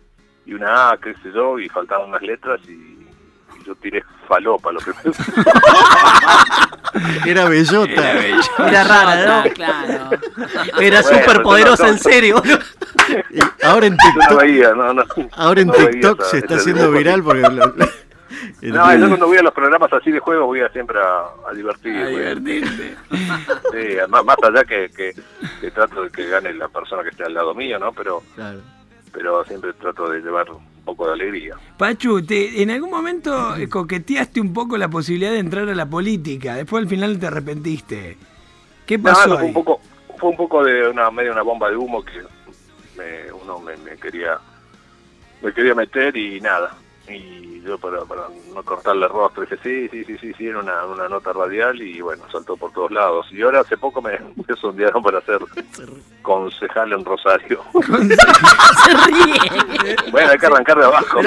y 0.46 0.54
una 0.54 0.90
A, 0.90 0.96
qué 0.96 1.14
sé 1.14 1.30
yo, 1.32 1.58
y 1.58 1.68
faltaban 1.68 2.08
unas 2.08 2.22
letras 2.22 2.60
y, 2.68 2.72
y 2.72 3.64
yo 3.64 3.74
tiré 3.76 4.02
falopa 4.26 4.72
lo 4.72 4.80
primero. 4.80 5.12
Era 7.26 7.48
bellota. 7.48 8.12
Era 8.68 8.84
rara, 8.84 9.42
¿no? 9.44 9.50
Claro. 9.52 10.10
Era 10.80 11.02
Bueno, 11.02 11.18
súper 11.18 11.42
poderosa, 11.42 11.82
no, 11.84 11.88
no. 11.90 11.94
en 11.94 11.98
serio. 12.00 12.42
Y 13.30 13.64
ahora 13.64 13.86
en 13.86 13.96
TikTok, 13.96 14.40
veía, 14.42 14.72
no, 14.74 14.92
no. 14.92 15.04
ahora 15.32 15.60
en 15.60 15.66
no 15.68 15.72
veía 15.74 15.90
TikTok 15.90 16.20
esa- 16.20 16.30
se 16.30 16.38
está 16.38 16.54
haciendo 16.56 16.90
viral 16.90 17.22
porque... 17.22 17.42
lo- 17.42 17.74
No, 18.60 18.94
yo 18.94 19.08
cuando 19.08 19.26
voy 19.26 19.38
a 19.38 19.42
los 19.42 19.52
programas 19.54 19.92
así 19.92 20.10
de 20.10 20.18
juego 20.20 20.46
voy 20.46 20.60
a 20.60 20.68
siempre 20.70 20.98
a, 21.00 21.48
a 21.48 21.52
divertir. 21.54 21.96
A 21.96 22.04
voy 22.10 22.24
a- 22.24 22.34
divertirte. 22.34 22.96
Sí, 23.72 23.96
más, 24.08 24.24
más 24.24 24.36
allá 24.42 24.64
que, 24.64 24.90
que, 24.94 25.12
que 25.60 25.70
trato 25.70 26.02
de 26.04 26.10
que 26.10 26.26
gane 26.28 26.52
la 26.54 26.68
persona 26.68 27.02
que 27.02 27.10
esté 27.10 27.24
al 27.24 27.34
lado 27.34 27.54
mío, 27.54 27.78
¿no? 27.78 27.92
Pero, 27.92 28.22
Claro. 28.34 28.60
pero 29.12 29.44
siempre 29.44 29.72
trato 29.74 30.08
de 30.10 30.20
llevar 30.20 30.46
poco 30.88 31.06
de 31.06 31.12
alegría. 31.12 31.54
Pachu, 31.76 32.22
te, 32.24 32.62
en 32.62 32.70
algún 32.70 32.90
momento 32.90 33.54
coqueteaste 33.70 34.40
un 34.40 34.52
poco 34.52 34.76
la 34.78 34.88
posibilidad 34.88 35.30
de 35.32 35.38
entrar 35.38 35.68
a 35.68 35.74
la 35.74 35.86
política, 35.86 36.54
después 36.56 36.82
al 36.82 36.88
final 36.88 37.18
te 37.18 37.26
arrepentiste. 37.26 38.16
¿Qué 38.86 38.98
pasó 38.98 39.28
no, 39.28 39.34
fue 39.36 39.42
ahí? 39.42 39.48
un 39.48 39.54
poco, 39.54 39.80
fue 40.18 40.30
un 40.30 40.36
poco 40.36 40.64
de 40.64 40.88
una 40.88 41.10
medio 41.10 41.32
una 41.32 41.42
bomba 41.42 41.68
de 41.70 41.76
humo 41.76 42.02
que 42.02 42.22
me- 42.96 43.32
uno 43.32 43.60
me, 43.60 43.76
me 43.78 43.96
quería 43.96 44.38
me 45.42 45.52
quería 45.52 45.74
meter 45.74 46.16
y 46.16 46.40
nada. 46.40 46.74
Y 47.10 47.62
yo 47.62 47.78
para, 47.78 48.00
para 48.04 48.22
no 48.54 48.62
cortarle 48.62 49.06
el 49.06 49.12
rostro 49.12 49.42
dije, 49.42 49.56
sí, 49.62 49.88
sí, 49.90 50.04
sí, 50.04 50.18
sí, 50.18 50.32
sí, 50.36 50.46
era 50.46 50.60
una, 50.60 50.84
una 50.84 51.08
nota 51.08 51.32
radial 51.32 51.80
y 51.82 52.00
bueno, 52.00 52.24
saltó 52.30 52.56
por 52.56 52.72
todos 52.72 52.90
lados. 52.90 53.26
Y 53.32 53.42
ahora 53.42 53.60
hace 53.60 53.76
poco 53.76 54.00
me, 54.02 54.12
me 54.48 54.56
sondearon 54.60 55.02
para 55.02 55.20
ser 55.22 55.38
concejal 56.22 56.92
en 56.92 57.04
Rosario. 57.04 57.62
Se 58.84 58.94
ríe. 59.06 59.96
bueno, 60.10 60.30
hay 60.32 60.38
que 60.38 60.46
arrancar 60.46 60.78
de 60.78 60.84
abajo. 60.84 61.20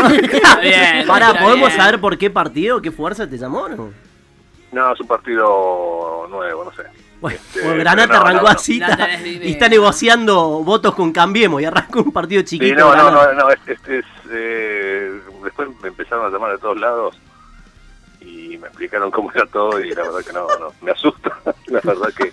Bien. 0.62 1.04
Para, 1.08 1.34
¿podemos 1.34 1.70
bien. 1.70 1.78
saber 1.82 2.00
por 2.00 2.18
qué 2.18 2.30
partido, 2.30 2.82
qué 2.82 2.92
fuerza 2.92 3.28
te 3.30 3.38
llamó? 3.38 3.68
No? 3.70 3.90
No, 4.72 4.94
es 4.94 5.00
un 5.02 5.08
partido 5.08 6.28
nuevo, 6.30 6.64
no 6.66 6.72
sé. 6.72 6.84
Bueno, 7.20 7.38
Este, 7.54 7.78
Granata 7.78 8.14
no, 8.16 8.22
arrancó 8.22 8.44
no, 8.44 8.50
no. 8.50 8.58
así 8.58 8.80
No 8.80 8.88
está- 8.88 9.22
y 9.28 9.52
está 9.52 9.70
negociando 9.70 10.64
votos 10.64 10.96
con 10.96 11.12
Cambiemos 11.12 11.62
y 11.62 11.66
arrancó 11.66 12.00
un 12.02 12.12
partido 12.12 12.42
chiquito. 12.42 12.74
Sí, 12.74 12.80
no, 12.80 12.96
no, 12.96 13.12
no, 13.12 13.34
no, 13.34 13.50
es, 13.50 13.60
es- 13.68 13.88
es, 13.90 14.06
eh, 14.32 14.71
me 15.82 15.88
empezaron 15.90 16.26
a 16.26 16.30
llamar 16.30 16.52
de 16.52 16.58
todos 16.58 16.80
lados 16.80 17.20
y 18.20 18.58
me 18.58 18.68
explicaron 18.68 19.12
cómo 19.12 19.32
era 19.32 19.46
todo 19.48 19.80
y 19.80 19.90
la 19.92 20.04
verdad 20.04 20.20
que 20.26 20.34
no, 20.34 20.48
no, 20.60 20.74
me 20.82 20.92
asusta, 20.92 21.38
la 21.68 21.82
verdad 21.84 22.10
que 22.16 22.32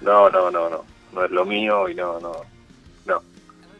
no, 0.00 0.28
no, 0.30 0.50
no, 0.50 0.68
no, 0.68 0.84
no 1.12 1.24
es 1.24 1.30
lo 1.30 1.44
mío 1.44 1.88
y 1.88 1.94
no, 1.94 2.18
no, 2.20 2.32
no. 3.06 3.22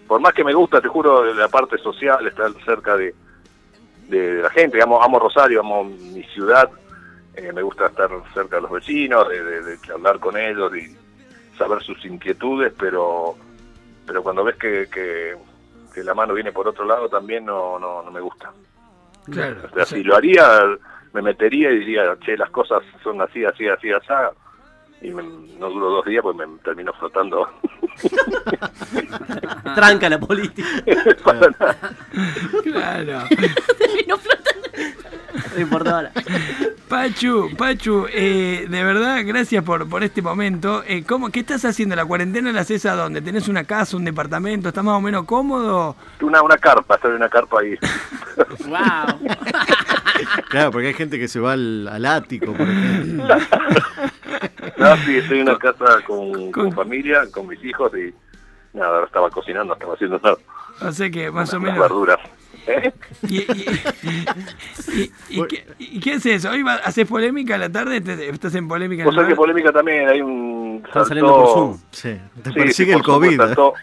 Por 0.07 0.21
más 0.21 0.33
que 0.33 0.45
me 0.45 0.55
gusta, 0.55 0.81
te 0.81 0.89
juro, 0.89 1.25
la 1.35 1.49
parte 1.49 1.77
social, 1.79 2.27
estar 2.27 2.51
cerca 2.65 2.97
de, 2.97 3.15
de 4.09 4.43
la 4.43 4.51
gente, 4.51 4.81
amo, 4.83 5.03
amo 5.03 5.19
Rosario, 5.19 5.61
amo 5.61 5.85
mi 5.85 6.23
ciudad, 6.25 6.71
eh, 7.35 7.53
me 7.53 7.63
gusta 7.63 7.87
estar 7.87 8.11
cerca 8.33 8.57
de 8.57 8.63
los 8.63 8.71
vecinos, 8.71 9.29
de, 9.29 9.43
de, 9.43 9.77
de 9.77 9.93
hablar 9.93 10.19
con 10.19 10.37
ellos 10.37 10.73
y 10.77 10.97
saber 11.57 11.83
sus 11.83 12.05
inquietudes, 12.05 12.73
pero 12.79 13.37
pero 14.09 14.23
cuando 14.23 14.43
ves 14.43 14.57
que, 14.57 14.89
que, 14.91 15.37
que 15.99 16.05
la 16.05 16.15
mano 16.15 16.35
viene 16.35 16.53
por 16.53 16.69
otro 16.69 16.85
lado 16.85 17.09
también 17.09 17.45
no, 17.45 17.79
no, 17.79 18.03
no 18.03 18.11
me 18.11 18.21
gusta. 18.21 18.51
Claro. 19.31 19.57
O 19.71 19.75
sea, 19.75 19.85
si 19.85 20.03
lo 20.05 20.17
haría, 20.17 20.47
me 21.13 21.23
metería 21.23 21.71
y 21.71 21.81
diría, 21.81 22.17
che, 22.25 22.37
las 22.37 22.51
cosas 22.51 22.83
son 23.03 23.21
así, 23.21 23.45
así, 23.45 23.67
así, 23.69 23.91
así. 23.91 24.09
Y 25.03 25.11
me- 25.11 25.23
no 25.59 25.69
duró 25.71 25.91
dos 25.91 26.05
días, 26.07 26.23
pues 26.23 26.37
me 26.37 26.47
terminó 26.63 26.93
flotando. 26.95 27.49
Tranca 29.75 30.09
la 30.09 30.19
política. 30.19 30.69
Para 31.25 31.51
nada. 31.59 31.77
Claro. 32.63 33.19
No 35.55 35.61
importa 35.61 35.91
ahora. 35.97 36.13
Pachu, 36.89 37.51
Pachu, 37.57 38.07
eh, 38.13 38.67
de 38.69 38.85
verdad, 38.85 39.21
gracias 39.25 39.63
por, 39.63 39.89
por 39.89 40.03
este 40.03 40.23
momento. 40.23 40.83
Eh, 40.87 41.05
¿cómo, 41.07 41.31
¿Qué 41.31 41.41
estás 41.41 41.65
haciendo? 41.65 41.95
¿La 41.95 42.05
cuarentena 42.07 42.51
la 42.53 42.63
haces 42.63 42.87
a 42.87 42.95
dónde? 42.97 43.21
¿Tenés 43.21 43.49
una 43.49 43.65
casa, 43.65 43.97
un 43.97 44.05
departamento? 44.05 44.69
¿Estás 44.69 44.83
más 44.85 44.95
o 44.95 45.01
menos 45.01 45.25
cómodo? 45.25 45.97
una, 46.23 46.43
una 46.43 46.57
carpa, 46.57 46.95
estoy 46.95 47.11
en 47.11 47.17
una 47.19 47.29
carpa 47.29 47.61
ahí. 47.61 47.75
Wow. 48.69 48.79
Claro, 50.51 50.71
porque 50.73 50.89
hay 50.89 50.95
gente 50.95 51.17
que 51.19 51.29
se 51.29 51.39
va 51.39 51.53
al, 51.53 51.87
al 51.89 52.05
ático, 52.07 52.53
por 52.53 52.69
ejemplo. 52.69 53.35
No, 54.77 54.97
sí, 54.99 55.17
estoy 55.17 55.41
en 55.41 55.49
una 55.49 55.59
casa 55.59 55.85
con, 56.07 56.33
Con- 56.33 56.53
con 56.53 56.73
familia, 56.73 57.23
con 57.33 57.47
mis 57.49 57.63
hijos 57.65 57.91
y 57.97 58.15
nada, 58.77 58.91
ahora 58.95 59.07
estaba 59.07 59.29
cocinando, 59.31 59.73
estaba 59.75 59.95
haciendo 59.95 60.21
nada, 60.23 60.37
O 60.83 60.93
sea 60.93 61.11
que 61.11 61.31
más 61.33 61.53
o 61.53 61.59
menos... 61.61 61.79
verduras. 61.81 62.19
¿Eh? 62.69 62.93
¿Y, 63.29 63.37
y, 63.39 63.45
y- 64.93 65.13
y 65.31 65.47
qué, 65.47 65.67
y 65.79 66.01
qué 66.01 66.13
haces? 66.15 66.45
¿Hoy 66.45 66.63
va- 66.63 66.75
haces 66.85 67.09
polémica 67.09 67.55
a 67.55 67.59
la 67.59 67.71
tarde? 67.71 68.01
¿Te- 68.01 68.29
¿Estás 68.29 68.55
en 68.55 68.69
polémica? 68.69 69.03
en 69.03 69.07
Vos 69.07 69.15
sabés 69.15 69.31
que 69.31 69.37
polémica 69.37 69.73
también, 69.73 70.09
hay 70.09 70.21
un... 70.21 70.83
Están 70.87 71.07
saliendo 71.07 71.35
por 71.35 71.47
saltó- 71.47 71.55
Zoom. 71.55 71.79
Sí, 71.91 72.21
te 72.43 72.51
Sí, 72.53 72.59
persigue 72.59 72.93
sí, 72.93 72.99
el 72.99 73.03
COVID. 73.03 73.33
¿eh? 73.33 73.37
saltó- 73.37 73.75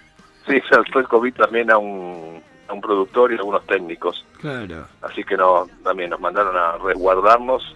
sí, 0.47 0.61
saltó 0.69 0.99
el 0.99 1.07
COVID 1.07 1.33
también 1.33 1.71
a 1.71 1.77
un, 1.77 2.41
a 2.67 2.73
un 2.73 2.81
productor 2.81 3.31
y 3.31 3.35
a 3.35 3.37
algunos 3.39 3.65
técnicos. 3.65 4.23
Claro. 4.39 4.85
Así 5.01 5.23
que 5.23 5.35
no, 5.35 5.67
también 5.83 6.11
nos 6.11 6.19
mandaron 6.19 6.55
a 6.55 6.77
resguardarnos 6.77 7.75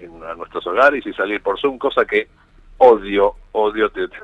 en, 0.00 0.22
a 0.24 0.34
nuestros 0.34 0.66
hogares 0.66 1.06
y 1.06 1.12
salir 1.12 1.40
por 1.40 1.58
Zoom, 1.60 1.78
cosa 1.78 2.04
que 2.04 2.28
odio, 2.78 3.34
odio 3.52 3.88
te, 3.90 4.06
te 4.08 4.18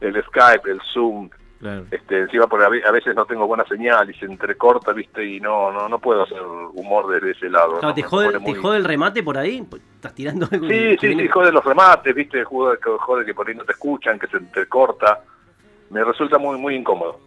el 0.00 0.24
Skype, 0.24 0.70
el 0.70 0.80
Zoom, 0.92 1.28
Claro. 1.60 1.84
este, 1.90 2.20
encima 2.20 2.46
porque 2.46 2.64
a 2.64 2.68
ve- 2.70 2.82
a 2.86 2.90
veces 2.90 3.14
no 3.14 3.26
tengo 3.26 3.46
buena 3.46 3.64
señal 3.66 4.08
y 4.08 4.14
se 4.14 4.24
entrecorta, 4.24 4.92
viste, 4.94 5.22
y 5.24 5.40
no, 5.40 5.70
no, 5.70 5.90
no 5.90 5.98
puedo 5.98 6.22
hacer 6.22 6.40
humor 6.72 7.06
desde 7.12 7.32
ese 7.32 7.50
lado. 7.50 7.72
Claro, 7.80 7.88
¿no? 7.88 7.94
¿te, 7.94 8.02
jode, 8.02 8.32
te 8.32 8.38
muy- 8.38 8.54
jode 8.58 8.78
el 8.78 8.84
remate 8.84 9.22
por 9.22 9.36
ahí? 9.36 9.60
Pues, 9.68 9.82
¿Estás 9.96 10.14
tirando 10.14 10.48
algo? 10.50 10.66
Sí, 10.66 10.96
sí, 10.98 11.14
sí, 11.14 11.28
jode 11.28 11.52
los 11.52 11.62
remates, 11.62 12.14
viste, 12.14 12.42
jode, 12.44 12.78
jode 12.98 13.26
que 13.26 13.34
por 13.34 13.46
ahí 13.46 13.54
no 13.54 13.64
te 13.64 13.72
escuchan, 13.72 14.18
que 14.18 14.26
se 14.28 14.38
entrecorta. 14.38 15.20
Me 15.90 16.02
resulta 16.02 16.38
muy, 16.38 16.56
muy 16.58 16.76
incómodo. 16.76 17.20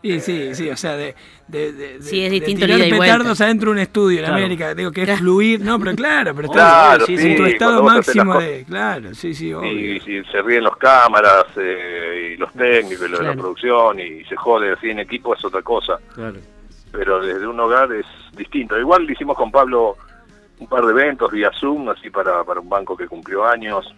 Y 0.00 0.20
sí, 0.20 0.54
sí, 0.54 0.70
o 0.70 0.76
sea, 0.76 0.96
de, 0.96 1.16
de, 1.48 1.72
de, 1.72 2.02
Sí, 2.02 2.24
es 2.24 2.30
de 2.30 2.40
tirar 2.40 2.78
y 2.78 2.90
petardos 2.90 3.40
adentro 3.40 3.70
de 3.70 3.72
un 3.72 3.78
estudio 3.80 4.18
en 4.20 4.24
Claro. 4.26 4.36
América, 4.36 4.74
digo 4.74 4.92
que 4.92 5.02
es 5.02 5.18
fluir, 5.18 5.60
no, 5.60 5.76
pero 5.80 5.96
claro, 5.96 6.34
pero 6.36 6.46
estás 6.46 6.72
Claro, 6.72 7.06
sí, 7.06 7.18
sí, 7.18 7.30
en 7.32 7.36
tu 7.36 7.44
estado 7.46 7.82
máximo 7.82 8.38
de, 8.38 8.64
claro, 8.64 9.12
sí, 9.14 9.34
sí, 9.34 9.52
obvio. 9.52 9.72
Y, 9.72 10.00
si 10.00 10.22
se 10.30 10.40
ríen 10.42 10.62
los 10.62 10.76
cámaras 10.76 11.46
eh, 11.56 12.32
y 12.34 12.36
los 12.36 12.52
técnicos 12.52 13.06
y 13.08 13.10
lo 13.10 13.18
de 13.18 13.24
la 13.24 13.34
producción 13.34 13.98
y 13.98 14.22
se 14.24 14.36
jode 14.36 14.72
así 14.72 14.90
en 14.90 15.00
equipo 15.00 15.34
es 15.34 15.44
otra 15.44 15.62
cosa. 15.62 15.98
Claro. 16.14 16.38
Pero 16.92 17.20
desde 17.20 17.46
un 17.46 17.58
hogar 17.58 17.92
es 17.92 18.06
distinto. 18.36 18.78
Igual 18.78 19.04
lo 19.04 19.12
hicimos 19.12 19.36
con 19.36 19.50
Pablo 19.50 19.96
un 20.60 20.68
par 20.68 20.84
de 20.84 20.92
eventos 20.92 21.30
vía 21.32 21.50
Zoom, 21.58 21.88
así 21.88 22.08
para, 22.08 22.44
para 22.44 22.60
un 22.60 22.68
banco 22.68 22.96
que 22.96 23.06
cumplió 23.08 23.44
años, 23.44 23.92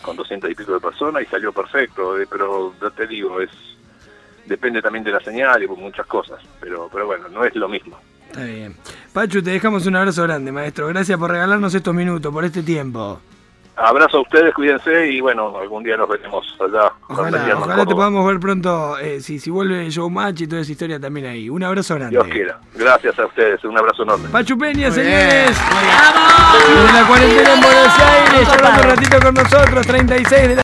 con 0.00 0.16
200 0.16 0.50
y 0.50 0.54
pico 0.54 0.72
de 0.72 0.80
personas 0.80 1.22
y 1.22 1.26
salió 1.26 1.52
perfecto. 1.52 2.18
eh, 2.18 2.26
pero 2.30 2.72
ya 2.80 2.88
te 2.90 3.06
digo, 3.06 3.40
es 3.40 3.50
depende 4.46 4.80
también 4.82 5.04
de 5.04 5.12
la 5.12 5.20
señal 5.20 5.62
y 5.62 5.66
por 5.66 5.78
muchas 5.78 6.06
cosas. 6.06 6.40
Pero, 6.60 6.88
pero 6.92 7.06
bueno, 7.06 7.28
no 7.28 7.44
es 7.44 7.54
lo 7.54 7.68
mismo. 7.68 7.98
Está 8.30 8.44
bien. 8.44 8.76
Pachu, 9.12 9.42
te 9.42 9.50
dejamos 9.50 9.86
un 9.86 9.96
abrazo 9.96 10.22
grande, 10.24 10.52
maestro. 10.52 10.88
Gracias 10.88 11.18
por 11.18 11.30
regalarnos 11.30 11.74
estos 11.74 11.94
minutos, 11.94 12.32
por 12.32 12.44
este 12.44 12.62
tiempo. 12.62 13.20
Abrazo 13.78 14.16
a 14.16 14.20
ustedes, 14.22 14.54
cuídense 14.54 15.10
y 15.12 15.20
bueno, 15.20 15.58
algún 15.58 15.84
día 15.84 15.98
nos 15.98 16.08
veremos 16.08 16.46
allá. 16.58 16.90
Ojalá, 17.08 17.58
ojalá 17.58 17.84
te 17.84 17.94
podamos 17.94 18.26
ver 18.26 18.40
pronto, 18.40 18.96
eh, 18.98 19.20
si, 19.20 19.38
si 19.38 19.50
vuelve 19.50 19.84
el 19.84 19.90
showmatch 19.90 20.40
y 20.40 20.46
toda 20.46 20.62
esa 20.62 20.72
historia 20.72 20.98
también 20.98 21.26
ahí. 21.26 21.50
Un 21.50 21.62
abrazo 21.62 21.94
grande. 21.96 22.12
Dios 22.16 22.26
quiera. 22.28 22.58
Gracias 22.74 23.18
a 23.18 23.26
ustedes, 23.26 23.62
un 23.64 23.76
abrazo 23.76 24.04
enorme. 24.04 24.30
Pachu 24.30 24.56
Peña, 24.56 24.88
Muy 24.88 24.96
señores. 24.96 25.44
bien. 25.44 25.54
Desde 26.74 26.92
la 27.00 27.06
cuarentena 27.06 27.52
en 27.54 27.60
Buenos 27.60 27.98
Aires, 27.98 28.48
hablando 28.48 28.82
un 28.82 28.88
ratito 28.88 29.20
con 29.20 29.34
nosotros, 29.34 29.86
36 29.86 30.30
de 30.30 30.48
la 30.48 30.54